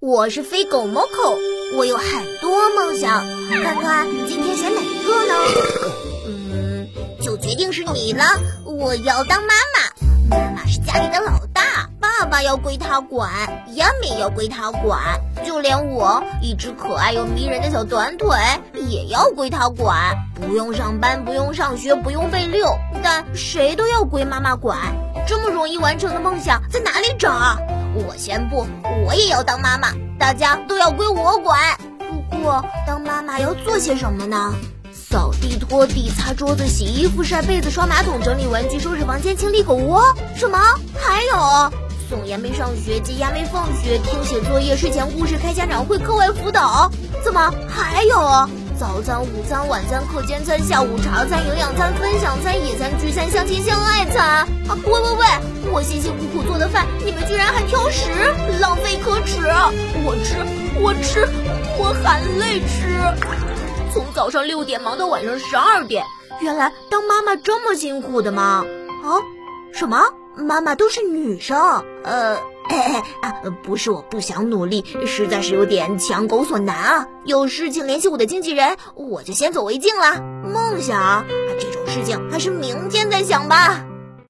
[0.00, 1.36] 我是飞狗 Moco，
[1.76, 2.06] 我有很
[2.40, 5.34] 多梦想，看看今天选哪一个呢？
[6.26, 6.88] 嗯，
[7.20, 8.24] 就决定是你了。
[8.64, 13.30] 我要当妈妈，妈妈是家里的老大，爸爸要归她管，
[13.74, 18.30] 亚美要归她管，就连我一只可爱又迷人的小短腿
[18.88, 20.16] 也要归她管。
[20.34, 24.78] 不用上班，不用上学，不用被遛，但谁都要归妈妈管。
[25.26, 27.58] 这么容易完成的梦想在哪里找啊？
[27.94, 28.66] 我宣布，
[29.06, 31.58] 我也要当妈妈，大家都要归我管。
[31.98, 34.54] 不过，当妈妈要做些什么呢？
[34.92, 40.02] 扫地、拖地、擦桌子、洗衣服、晒被子、刷马桶、整理玩具、收拾房间、清理狗窝。
[40.36, 40.58] 什么？
[40.96, 41.72] 还有
[42.08, 46.90] 送亚美上学、接亚美放学、听写作业、睡前故事、开家长会、课外辅导。
[47.24, 48.48] 怎么还有？
[48.78, 54.24] 早餐、午餐、晚餐、课间餐、下午茶餐、营养餐、分享餐、野餐、聚餐、相亲相爱餐。
[54.24, 54.48] 啊，
[54.86, 55.26] 喂喂喂！
[55.72, 58.10] 我辛辛苦苦做的饭，你们居然还挑食，
[58.60, 59.38] 浪费可耻！
[60.04, 60.36] 我吃，
[60.80, 61.28] 我吃，
[61.78, 62.98] 我含泪吃。
[63.92, 66.04] 从早上六点忙到晚上十二点，
[66.40, 68.64] 原来当妈妈这么辛苦的吗？
[69.04, 69.22] 啊？
[69.72, 70.02] 什么？
[70.36, 71.56] 妈妈都是女生？
[72.02, 72.36] 呃。
[73.22, 77.06] 啊，不是我不想努力，实在是有点强狗所难啊。
[77.24, 80.20] 有事情联系我的经纪人，我就先走为敬了。
[80.44, 81.24] 梦想，
[81.58, 83.84] 这种事情还是明天再想吧。